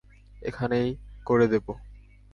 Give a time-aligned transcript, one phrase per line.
[0.41, 0.89] এখানেই
[1.25, 1.73] করে দেবো।